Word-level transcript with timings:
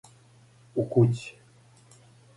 У 0.83 0.87
кући 0.95 1.21
је. 1.21 2.09